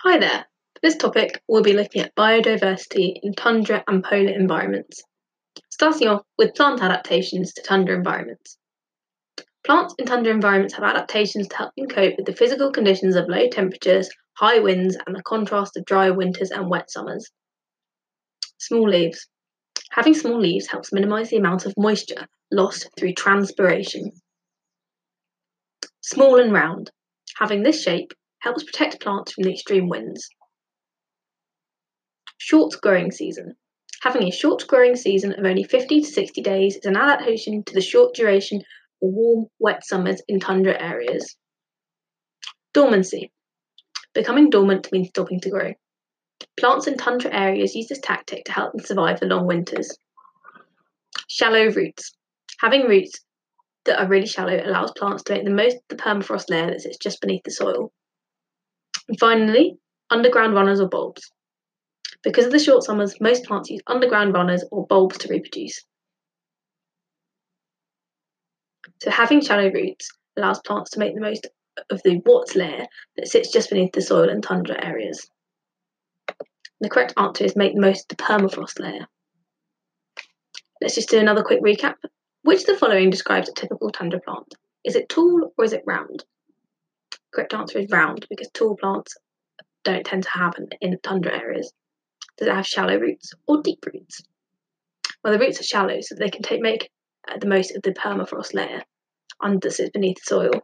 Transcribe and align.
Hi 0.00 0.18
there. 0.18 0.46
For 0.74 0.80
this 0.82 0.96
topic, 0.98 1.42
we'll 1.48 1.62
be 1.62 1.72
looking 1.72 2.02
at 2.02 2.14
biodiversity 2.14 3.14
in 3.22 3.32
tundra 3.32 3.82
and 3.88 4.04
polar 4.04 4.30
environments, 4.30 5.02
starting 5.70 6.06
off 6.06 6.22
with 6.36 6.54
plant 6.54 6.82
adaptations 6.82 7.54
to 7.54 7.62
tundra 7.62 7.96
environments. 7.96 8.58
Plants 9.64 9.94
in 9.98 10.04
tundra 10.04 10.34
environments 10.34 10.74
have 10.74 10.84
adaptations 10.84 11.48
to 11.48 11.56
help 11.56 11.72
them 11.76 11.88
cope 11.88 12.12
with 12.18 12.26
the 12.26 12.36
physical 12.36 12.70
conditions 12.70 13.16
of 13.16 13.26
low 13.26 13.48
temperatures, 13.48 14.10
high 14.34 14.58
winds, 14.58 14.98
and 15.06 15.16
the 15.16 15.22
contrast 15.22 15.78
of 15.78 15.86
dry 15.86 16.10
winters 16.10 16.50
and 16.50 16.68
wet 16.68 16.90
summers. 16.90 17.30
Small 18.58 18.90
leaves. 18.90 19.26
Having 19.92 20.14
small 20.14 20.38
leaves 20.38 20.66
helps 20.66 20.92
minimise 20.92 21.30
the 21.30 21.38
amount 21.38 21.64
of 21.64 21.72
moisture 21.78 22.26
lost 22.52 22.90
through 22.98 23.14
transpiration. 23.14 24.12
Small 26.02 26.38
and 26.38 26.52
round. 26.52 26.90
Having 27.38 27.62
this 27.62 27.82
shape 27.82 28.12
helps 28.46 28.62
protect 28.62 29.00
plants 29.00 29.32
from 29.32 29.42
the 29.42 29.50
extreme 29.50 29.88
winds. 29.88 30.28
Short 32.38 32.72
growing 32.80 33.10
season. 33.10 33.56
Having 34.02 34.28
a 34.28 34.30
short 34.30 34.64
growing 34.68 34.94
season 34.94 35.32
of 35.32 35.44
only 35.44 35.64
50 35.64 36.02
to 36.02 36.06
60 36.06 36.42
days 36.42 36.76
is 36.76 36.84
an 36.84 36.96
adaptation 36.96 37.64
to 37.64 37.74
the 37.74 37.80
short 37.80 38.14
duration 38.14 38.58
of 38.58 38.62
warm, 39.00 39.46
wet 39.58 39.84
summers 39.84 40.22
in 40.28 40.38
tundra 40.38 40.80
areas. 40.80 41.36
Dormancy. 42.72 43.32
Becoming 44.14 44.48
dormant 44.48 44.92
means 44.92 45.08
stopping 45.08 45.40
to 45.40 45.50
grow. 45.50 45.72
Plants 46.60 46.86
in 46.86 46.96
tundra 46.96 47.34
areas 47.34 47.74
use 47.74 47.88
this 47.88 47.98
tactic 48.00 48.44
to 48.44 48.52
help 48.52 48.72
them 48.72 48.84
survive 48.84 49.18
the 49.18 49.26
long 49.26 49.48
winters. 49.48 49.98
Shallow 51.26 51.66
roots. 51.72 52.12
Having 52.60 52.82
roots 52.82 53.24
that 53.86 54.00
are 54.00 54.06
really 54.06 54.26
shallow 54.26 54.62
allows 54.64 54.92
plants 54.92 55.24
to 55.24 55.32
make 55.34 55.44
the 55.44 55.50
most 55.50 55.78
of 55.78 55.82
the 55.88 55.96
permafrost 55.96 56.48
layer 56.48 56.70
that 56.70 56.82
sits 56.82 56.98
just 56.98 57.20
beneath 57.20 57.42
the 57.42 57.50
soil. 57.50 57.92
And 59.08 59.18
finally, 59.18 59.78
underground 60.10 60.54
runners 60.54 60.80
or 60.80 60.88
bulbs. 60.88 61.30
Because 62.22 62.46
of 62.46 62.52
the 62.52 62.58
short 62.58 62.82
summers, 62.82 63.20
most 63.20 63.44
plants 63.44 63.70
use 63.70 63.82
underground 63.86 64.34
runners 64.34 64.64
or 64.70 64.86
bulbs 64.86 65.18
to 65.18 65.28
reproduce. 65.28 65.84
So 69.00 69.10
having 69.10 69.40
shallow 69.40 69.70
roots 69.70 70.10
allows 70.36 70.60
plants 70.60 70.90
to 70.92 70.98
make 70.98 71.14
the 71.14 71.20
most 71.20 71.46
of 71.90 72.02
the 72.02 72.20
WAT 72.24 72.56
layer 72.56 72.86
that 73.16 73.28
sits 73.28 73.52
just 73.52 73.70
beneath 73.70 73.92
the 73.92 74.00
soil 74.00 74.28
in 74.28 74.40
tundra 74.40 74.82
areas. 74.84 75.30
The 76.80 76.88
correct 76.88 77.14
answer 77.16 77.44
is 77.44 77.56
make 77.56 77.74
the 77.74 77.80
most 77.80 78.10
of 78.10 78.16
the 78.16 78.22
permafrost 78.22 78.80
layer. 78.80 79.06
Let's 80.80 80.94
just 80.94 81.08
do 81.08 81.18
another 81.18 81.42
quick 81.42 81.62
recap. 81.62 81.94
Which 82.42 82.60
of 82.60 82.66
the 82.66 82.76
following 82.76 83.10
describes 83.10 83.48
a 83.48 83.52
typical 83.52 83.90
tundra 83.90 84.20
plant? 84.20 84.54
Is 84.84 84.94
it 84.94 85.08
tall 85.08 85.52
or 85.56 85.64
is 85.64 85.72
it 85.72 85.82
round? 85.86 86.24
Correct 87.36 87.52
answer 87.52 87.80
is 87.80 87.90
round 87.90 88.26
because 88.30 88.48
tall 88.54 88.78
plants 88.78 89.14
don't 89.84 90.06
tend 90.06 90.22
to 90.22 90.30
happen 90.30 90.70
in 90.80 90.98
tundra 91.02 91.36
areas. 91.36 91.70
Does 92.38 92.48
it 92.48 92.54
have 92.54 92.66
shallow 92.66 92.96
roots 92.96 93.34
or 93.46 93.60
deep 93.60 93.84
roots? 93.84 94.22
Well, 95.22 95.34
the 95.34 95.38
roots 95.38 95.60
are 95.60 95.64
shallow 95.64 96.00
so 96.00 96.14
they 96.14 96.30
can 96.30 96.40
take, 96.40 96.62
make 96.62 96.88
uh, 97.28 97.36
the 97.38 97.46
most 97.46 97.76
of 97.76 97.82
the 97.82 97.92
permafrost 97.92 98.54
layer 98.54 98.80
under 99.38 99.68
beneath 99.92 100.16
the 100.16 100.22
soil. 100.24 100.62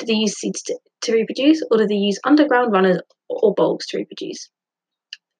Do 0.00 0.06
they 0.06 0.14
use 0.14 0.40
seeds 0.40 0.60
to, 0.62 0.76
to 1.02 1.12
reproduce 1.12 1.62
or 1.70 1.78
do 1.78 1.86
they 1.86 1.94
use 1.94 2.18
underground 2.24 2.72
runners 2.72 3.00
or 3.28 3.54
bulbs 3.54 3.86
to 3.90 3.98
reproduce? 3.98 4.50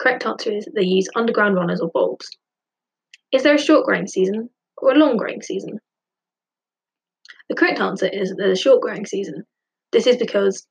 Correct 0.00 0.26
answer 0.26 0.50
is 0.50 0.66
they 0.74 0.82
use 0.82 1.08
underground 1.14 1.54
runners 1.54 1.80
or 1.80 1.88
bulbs. 1.88 2.28
Is 3.30 3.44
there 3.44 3.54
a 3.54 3.62
short 3.62 3.86
growing 3.86 4.08
season 4.08 4.50
or 4.78 4.90
a 4.90 4.98
long 4.98 5.16
growing 5.16 5.40
season? 5.40 5.78
The 7.48 7.54
correct 7.54 7.80
answer 7.80 8.06
is 8.06 8.30
that 8.30 8.36
there's 8.38 8.58
a 8.58 8.62
short 8.62 8.82
growing 8.82 9.06
season. 9.06 9.44
This 9.90 10.06
is 10.06 10.16
because 10.16 10.66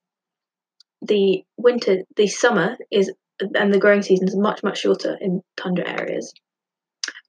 the 1.02 1.44
winter, 1.58 2.03
the 2.16 2.28
summer 2.28 2.78
is, 2.91 3.11
and 3.55 3.73
the 3.73 3.80
growing 3.80 4.02
season 4.02 4.28
is 4.28 4.36
much, 4.36 4.63
much 4.63 4.80
shorter 4.80 5.17
in 5.19 5.41
tundra 5.58 5.88
areas. 5.88 6.33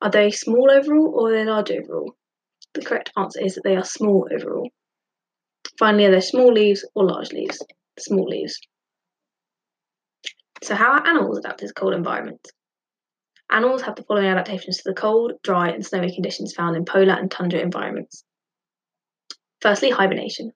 Are 0.00 0.10
they 0.10 0.30
small 0.30 0.70
overall 0.70 1.14
or 1.14 1.28
are 1.30 1.32
they 1.32 1.44
large 1.44 1.70
overall? 1.70 2.14
The 2.74 2.82
correct 2.82 3.12
answer 3.16 3.40
is 3.40 3.54
that 3.54 3.64
they 3.64 3.76
are 3.76 3.84
small 3.84 4.28
overall. 4.32 4.70
Finally, 5.78 6.06
are 6.06 6.10
they 6.10 6.20
small 6.20 6.52
leaves 6.52 6.84
or 6.94 7.06
large 7.06 7.32
leaves? 7.32 7.60
Small 7.98 8.26
leaves. 8.26 8.58
So, 10.62 10.74
how 10.74 10.92
are 10.92 11.06
animals 11.06 11.38
adapted 11.38 11.68
to 11.68 11.74
cold 11.74 11.94
environments? 11.94 12.50
Animals 13.50 13.82
have 13.82 13.96
the 13.96 14.04
following 14.04 14.28
adaptations 14.28 14.78
to 14.78 14.82
the 14.86 14.94
cold, 14.94 15.32
dry, 15.42 15.70
and 15.70 15.84
snowy 15.84 16.14
conditions 16.14 16.54
found 16.54 16.76
in 16.76 16.84
polar 16.84 17.14
and 17.14 17.30
tundra 17.30 17.60
environments. 17.60 18.24
Firstly, 19.62 19.90
hibernation. 19.90 20.52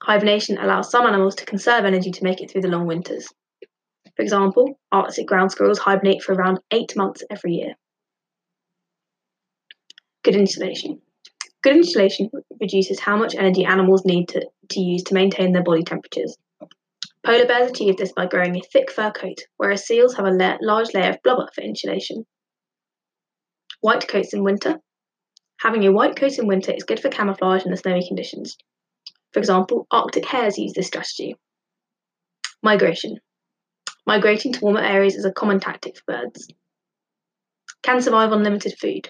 Hibernation 0.00 0.58
allows 0.58 0.92
some 0.92 1.06
animals 1.06 1.34
to 1.36 1.44
conserve 1.44 1.84
energy 1.84 2.12
to 2.12 2.22
make 2.22 2.40
it 2.40 2.48
through 2.48 2.62
the 2.62 2.68
long 2.68 2.86
winters. 2.86 3.26
For 4.14 4.22
example, 4.22 4.78
Arctic 4.92 5.26
ground 5.26 5.50
squirrels 5.50 5.80
hibernate 5.80 6.22
for 6.22 6.34
around 6.34 6.60
eight 6.70 6.96
months 6.96 7.24
every 7.30 7.54
year. 7.54 7.74
Good 10.22 10.36
insulation. 10.36 11.02
Good 11.62 11.78
insulation 11.78 12.30
reduces 12.60 13.00
how 13.00 13.16
much 13.16 13.34
energy 13.34 13.64
animals 13.64 14.04
need 14.04 14.28
to, 14.28 14.46
to 14.70 14.80
use 14.80 15.02
to 15.04 15.14
maintain 15.14 15.52
their 15.52 15.64
body 15.64 15.82
temperatures. 15.82 16.36
Polar 17.26 17.46
bears 17.46 17.72
achieve 17.72 17.96
this 17.96 18.12
by 18.12 18.26
growing 18.26 18.56
a 18.56 18.60
thick 18.60 18.92
fur 18.92 19.10
coat, 19.10 19.38
whereas 19.56 19.84
seals 19.84 20.14
have 20.14 20.26
a 20.26 20.30
la- 20.30 20.58
large 20.60 20.94
layer 20.94 21.10
of 21.10 21.22
blubber 21.24 21.48
for 21.52 21.62
insulation. 21.62 22.24
White 23.80 24.06
coats 24.06 24.32
in 24.32 24.44
winter. 24.44 24.76
Having 25.58 25.86
a 25.86 25.92
white 25.92 26.14
coat 26.14 26.38
in 26.38 26.46
winter 26.46 26.72
is 26.72 26.84
good 26.84 27.00
for 27.00 27.08
camouflage 27.08 27.64
in 27.64 27.72
the 27.72 27.76
snowy 27.76 28.06
conditions. 28.06 28.56
For 29.32 29.40
example, 29.40 29.88
Arctic 29.90 30.24
hares 30.24 30.56
use 30.56 30.72
this 30.72 30.86
strategy. 30.86 31.34
Migration. 32.62 33.18
Migrating 34.06 34.52
to 34.52 34.60
warmer 34.60 34.80
areas 34.80 35.16
is 35.16 35.24
a 35.24 35.32
common 35.32 35.58
tactic 35.58 35.96
for 35.96 36.02
birds. 36.06 36.48
Can 37.82 38.00
survive 38.00 38.32
on 38.32 38.44
limited 38.44 38.78
food. 38.78 39.08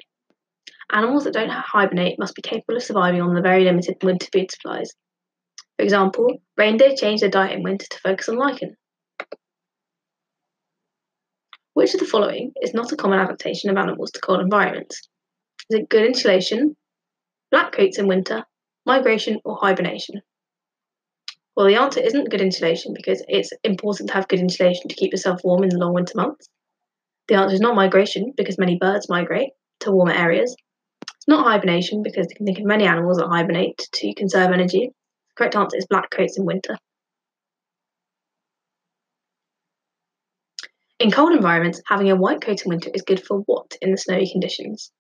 Animals 0.91 1.25
that 1.25 1.35
don't 1.35 1.51
hibernate 1.51 2.19
must 2.19 2.35
be 2.35 2.41
capable 2.41 2.77
of 2.77 2.83
surviving 2.83 3.21
on 3.21 3.35
the 3.35 3.43
very 3.43 3.65
limited 3.65 4.03
winter 4.03 4.27
food 4.33 4.51
supplies. 4.51 4.91
For 5.77 5.83
example, 5.83 6.39
reindeer 6.57 6.97
change 6.97 7.21
their 7.21 7.29
diet 7.29 7.57
in 7.57 7.63
winter 7.63 7.87
to 7.91 8.01
focus 8.01 8.29
on 8.29 8.37
lichen. 8.37 8.75
Which 11.75 11.93
of 11.93 12.01
the 12.01 12.07
following 12.07 12.53
is 12.63 12.73
not 12.73 12.91
a 12.91 12.97
common 12.97 13.21
adaptation 13.21 13.69
of 13.69 13.77
animals 13.77 14.11
to 14.13 14.21
cold 14.21 14.41
environments? 14.41 15.09
Is 15.71 15.81
it 15.81 15.89
good 15.91 16.07
insulation, 16.07 16.77
black 17.51 17.73
coats 17.73 17.99
in 17.99 18.09
winter, 18.09 18.45
migration, 18.87 19.41
or 19.45 19.59
hibernation? 19.61 20.23
Well, 21.55 21.67
the 21.67 21.75
answer 21.75 22.01
isn't 22.01 22.31
good 22.31 22.41
insulation 22.41 22.95
because 22.95 23.23
it's 23.29 23.53
important 23.65 24.09
to 24.09 24.15
have 24.15 24.29
good 24.29 24.39
insulation 24.39 24.89
to 24.89 24.95
keep 24.95 25.13
yourself 25.13 25.41
warm 25.45 25.65
in 25.65 25.71
the 25.71 25.79
long 25.79 25.93
winter 25.93 26.15
months. 26.17 26.49
The 27.27 27.35
answer 27.35 27.55
is 27.55 27.61
not 27.61 27.75
migration 27.75 28.33
because 28.35 28.59
many 28.59 28.79
birds 28.79 29.11
migrate 29.11 29.51
to 29.81 29.93
warmer 29.93 30.13
areas. 30.13 30.57
It's 31.03 31.29
not 31.29 31.45
hibernation 31.45 32.03
because 32.03 32.29
you 32.31 32.37
can 32.37 32.47
think 32.47 32.61
of 32.61 32.65
many 32.65 32.87
animals 32.87 33.19
that 33.19 33.27
hibernate 33.27 33.77
to 33.93 34.15
conserve 34.15 34.53
energy. 34.53 34.89
The 34.89 35.35
correct 35.37 35.57
answer 35.57 35.77
is 35.77 35.87
black 35.91 36.11
coats 36.11 36.39
in 36.39 36.47
winter. 36.47 36.79
In 40.99 41.11
cold 41.11 41.33
environments, 41.33 41.83
having 41.87 42.11
a 42.11 42.17
white 42.17 42.41
coat 42.41 42.63
in 42.65 42.71
winter 42.71 42.91
is 42.95 43.03
good 43.03 43.23
for 43.23 43.41
what 43.41 43.77
in 43.83 43.91
the 43.91 43.99
snowy 43.99 44.31
conditions? 44.31 44.91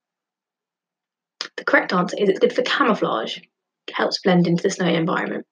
Correct 1.69 1.93
answer 1.93 2.17
is 2.19 2.31
it's 2.31 2.39
good 2.39 2.55
for 2.55 2.62
camouflage. 2.62 3.37
It 3.37 3.95
helps 3.95 4.23
blend 4.23 4.47
into 4.47 4.62
the 4.62 4.71
snowy 4.71 4.95
environment. 4.95 5.45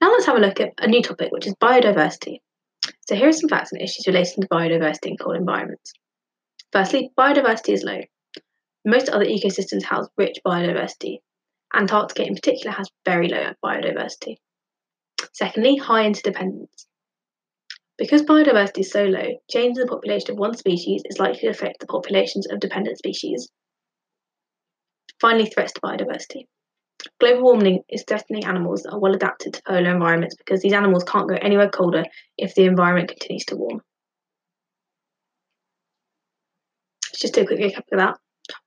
Now 0.00 0.12
let's 0.12 0.26
have 0.26 0.36
a 0.36 0.40
look 0.40 0.60
at 0.60 0.70
a 0.78 0.86
new 0.86 1.02
topic, 1.02 1.32
which 1.32 1.48
is 1.48 1.54
biodiversity. 1.56 2.38
So 3.08 3.16
here 3.16 3.28
are 3.28 3.32
some 3.32 3.48
facts 3.48 3.72
and 3.72 3.82
issues 3.82 4.06
relating 4.06 4.42
to 4.42 4.48
biodiversity 4.48 5.08
in 5.08 5.16
cold 5.16 5.34
environments. 5.34 5.92
Firstly, 6.72 7.10
biodiversity 7.18 7.74
is 7.74 7.82
low. 7.82 8.02
Most 8.84 9.08
other 9.08 9.24
ecosystems 9.24 9.82
house 9.82 10.06
rich 10.16 10.38
biodiversity. 10.46 11.18
Antarctica 11.74 12.24
in 12.24 12.36
particular 12.36 12.70
has 12.70 12.88
very 13.04 13.28
low 13.28 13.52
biodiversity. 13.64 14.36
Secondly, 15.32 15.74
high 15.74 16.06
interdependence. 16.06 16.86
Because 17.98 18.22
biodiversity 18.22 18.82
is 18.82 18.92
so 18.92 19.06
low, 19.06 19.40
change 19.50 19.76
in 19.76 19.80
the 19.82 19.90
population 19.90 20.30
of 20.30 20.38
one 20.38 20.56
species 20.56 21.02
is 21.06 21.18
likely 21.18 21.40
to 21.40 21.48
affect 21.48 21.80
the 21.80 21.88
populations 21.88 22.46
of 22.46 22.60
dependent 22.60 22.96
species. 22.96 23.50
Finally, 25.20 25.46
threats 25.46 25.72
to 25.72 25.80
biodiversity. 25.80 26.46
Global 27.18 27.42
warming 27.42 27.82
is 27.88 28.04
threatening 28.06 28.44
animals 28.44 28.82
that 28.82 28.92
are 28.92 28.98
well 28.98 29.14
adapted 29.14 29.54
to 29.54 29.62
polar 29.66 29.90
environments 29.90 30.34
because 30.36 30.60
these 30.60 30.72
animals 30.72 31.04
can't 31.04 31.28
go 31.28 31.36
anywhere 31.36 31.68
colder 31.68 32.04
if 32.38 32.54
the 32.54 32.64
environment 32.64 33.08
continues 33.08 33.44
to 33.46 33.56
warm. 33.56 33.82
Let's 37.10 37.20
just 37.20 37.34
do 37.34 37.42
a 37.42 37.46
quick 37.46 37.60
recap 37.60 37.84
of 37.92 37.98
that. 37.98 38.18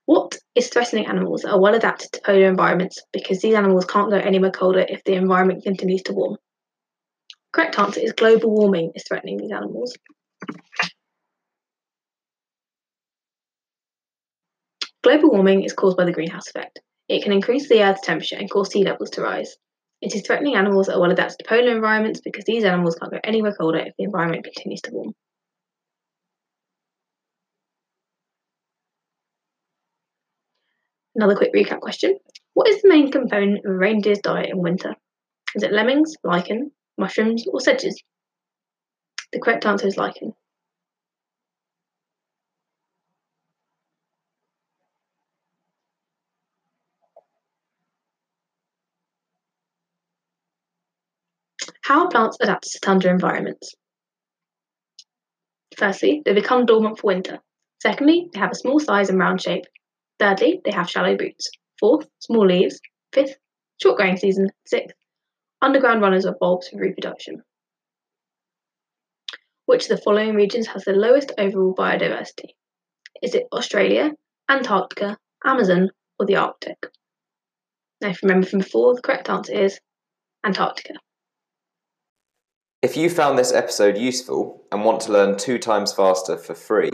What 0.06 0.36
is 0.54 0.68
threatening 0.68 1.06
animals 1.06 1.42
that 1.42 1.52
are 1.52 1.60
well 1.60 1.74
adapted 1.74 2.12
to 2.12 2.20
polar 2.24 2.48
environments 2.48 3.02
because 3.12 3.40
these 3.40 3.54
animals 3.54 3.84
can't 3.84 4.10
go 4.10 4.16
anywhere 4.16 4.50
colder 4.50 4.84
if 4.88 5.02
the 5.04 5.14
environment 5.14 5.64
continues 5.64 6.02
to 6.04 6.12
warm? 6.12 6.36
Correct 7.52 7.78
answer 7.78 8.00
is 8.00 8.12
global 8.12 8.50
warming 8.50 8.92
is 8.94 9.04
threatening 9.06 9.36
these 9.36 9.52
animals. 9.52 9.96
Global 15.04 15.32
warming 15.32 15.64
is 15.64 15.74
caused 15.74 15.98
by 15.98 16.06
the 16.06 16.12
greenhouse 16.12 16.48
effect. 16.48 16.80
It 17.10 17.22
can 17.22 17.30
increase 17.30 17.68
the 17.68 17.82
Earth's 17.82 18.00
temperature 18.00 18.36
and 18.38 18.50
cause 18.50 18.72
sea 18.72 18.84
levels 18.84 19.10
to 19.10 19.20
rise. 19.20 19.54
It 20.00 20.14
is 20.14 20.22
threatening 20.22 20.54
animals 20.54 20.86
that 20.86 20.94
are 20.94 21.00
well 21.00 21.10
adapted 21.10 21.40
to 21.40 21.44
polar 21.46 21.76
environments 21.76 22.22
because 22.22 22.46
these 22.46 22.64
animals 22.64 22.94
can't 22.94 23.12
go 23.12 23.18
anywhere 23.22 23.52
colder 23.52 23.80
if 23.80 23.92
the 23.98 24.04
environment 24.04 24.44
continues 24.44 24.80
to 24.80 24.92
warm. 24.92 25.12
Another 31.14 31.36
quick 31.36 31.52
recap 31.52 31.80
question. 31.80 32.16
What 32.54 32.70
is 32.70 32.80
the 32.80 32.88
main 32.88 33.12
component 33.12 33.58
of 33.58 33.72
a 33.72 33.74
reindeer's 33.74 34.20
diet 34.20 34.48
in 34.48 34.58
winter? 34.58 34.94
Is 35.54 35.62
it 35.62 35.72
lemmings, 35.72 36.14
lichen, 36.24 36.72
mushrooms, 36.96 37.44
or 37.46 37.60
sedges? 37.60 38.02
The 39.34 39.40
correct 39.40 39.66
answer 39.66 39.86
is 39.86 39.98
lichen. 39.98 40.32
How 51.84 52.04
are 52.04 52.08
plants 52.08 52.38
adapted 52.40 52.72
to 52.72 52.80
tundra 52.80 53.10
environments? 53.10 53.74
Firstly, 55.76 56.22
they 56.24 56.32
become 56.32 56.64
dormant 56.64 56.98
for 56.98 57.08
winter. 57.08 57.40
Secondly, 57.82 58.30
they 58.32 58.40
have 58.40 58.52
a 58.52 58.54
small 58.54 58.80
size 58.80 59.10
and 59.10 59.18
round 59.18 59.42
shape. 59.42 59.66
Thirdly, 60.18 60.62
they 60.64 60.70
have 60.70 60.88
shallow 60.88 61.14
roots. 61.14 61.50
Fourth, 61.78 62.08
small 62.20 62.46
leaves. 62.46 62.80
Fifth, 63.12 63.36
short 63.82 63.98
growing 63.98 64.16
season. 64.16 64.48
Sixth, 64.66 64.96
underground 65.60 66.00
runners 66.00 66.24
or 66.24 66.34
bulbs 66.40 66.70
for 66.70 66.78
reproduction. 66.78 67.42
Which 69.66 69.90
of 69.90 69.98
the 69.98 70.02
following 70.02 70.34
regions 70.34 70.68
has 70.68 70.84
the 70.84 70.92
lowest 70.92 71.32
overall 71.36 71.74
biodiversity? 71.74 72.54
Is 73.22 73.34
it 73.34 73.44
Australia, 73.52 74.12
Antarctica, 74.48 75.18
Amazon, 75.44 75.90
or 76.18 76.24
the 76.24 76.36
Arctic? 76.36 76.78
Now, 78.00 78.08
if 78.08 78.22
you 78.22 78.28
remember 78.28 78.46
from 78.46 78.60
before, 78.60 78.94
the 78.94 79.02
correct 79.02 79.28
answer 79.28 79.52
is 79.52 79.78
Antarctica. 80.46 80.94
If 82.84 82.98
you 82.98 83.08
found 83.08 83.38
this 83.38 83.50
episode 83.50 83.96
useful 83.96 84.62
and 84.70 84.84
want 84.84 85.00
to 85.00 85.12
learn 85.12 85.38
two 85.38 85.56
times 85.56 85.94
faster 85.94 86.36
for 86.36 86.54
free, 86.54 86.90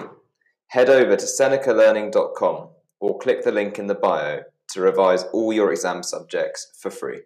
head 0.69 0.88
over 0.88 1.16
to 1.16 1.26
senecalearning.com 1.26 2.69
or 3.00 3.19
click 3.19 3.42
the 3.42 3.50
link 3.50 3.76
in 3.76 3.88
the 3.88 3.96
bio 3.96 4.42
to 4.69 4.81
revise 4.81 5.25
all 5.32 5.52
your 5.52 5.72
exam 5.72 6.04
subjects 6.04 6.78
for 6.81 6.92
free. 6.92 7.22